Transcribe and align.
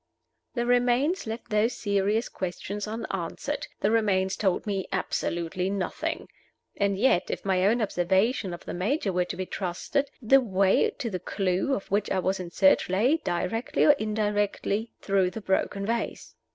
The 0.55 0.65
remains 0.65 1.27
left 1.27 1.51
those 1.51 1.73
serious 1.73 2.27
questions 2.27 2.87
unanswered 2.87 3.67
the 3.81 3.91
remains 3.91 4.35
told 4.35 4.65
me 4.65 4.87
absolutely 4.91 5.69
nothing. 5.69 6.27
And 6.75 6.97
yet, 6.97 7.29
if 7.29 7.45
my 7.45 7.67
own 7.67 7.83
observation 7.83 8.51
of 8.51 8.65
the 8.65 8.73
Major 8.73 9.13
were 9.13 9.25
to 9.25 9.35
be 9.37 9.45
trusted, 9.45 10.09
the 10.19 10.41
way 10.41 10.89
to 10.89 11.09
the 11.11 11.19
clew 11.19 11.75
of 11.75 11.91
which 11.91 12.09
I 12.09 12.17
was 12.17 12.39
in 12.39 12.49
search 12.49 12.89
lay, 12.89 13.17
directly 13.17 13.85
or 13.85 13.91
indirectly, 13.91 14.91
through 15.01 15.29
the 15.29 15.41
broken 15.41 15.85
vase. 15.85 16.33